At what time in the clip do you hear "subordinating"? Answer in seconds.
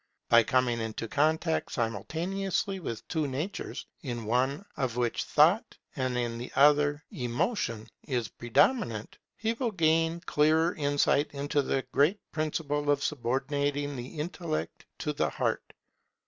13.03-13.95